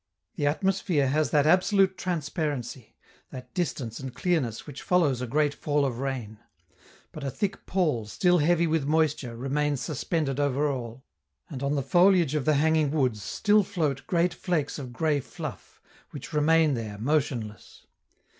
The 0.33 0.47
atmosphere 0.47 1.07
has 1.09 1.29
that 1.29 1.45
absolute 1.45 1.95
transparency, 1.95 2.95
that 3.29 3.53
distance 3.53 3.99
and 3.99 4.11
clearness 4.15 4.65
which 4.65 4.81
follows 4.81 5.21
a 5.21 5.27
great 5.27 5.53
fall 5.53 5.85
of 5.85 5.99
rain; 5.99 6.39
but 7.11 7.23
a 7.23 7.29
thick 7.29 7.67
pall, 7.67 8.07
still 8.07 8.39
heavy 8.39 8.65
with 8.65 8.87
moisture, 8.87 9.35
remains 9.37 9.79
suspended 9.81 10.39
over 10.39 10.71
all, 10.71 11.03
and 11.51 11.61
on 11.61 11.75
the 11.75 11.83
foliage 11.83 12.33
of 12.33 12.45
the 12.45 12.55
hanging 12.55 12.89
woods 12.89 13.21
still 13.21 13.61
float 13.61 14.07
great 14.07 14.33
flakes 14.33 14.79
of 14.79 14.91
gray 14.91 15.19
fluff, 15.19 15.79
which 16.09 16.33
remain 16.33 16.73
there, 16.73 16.97
motionless. 16.97 17.85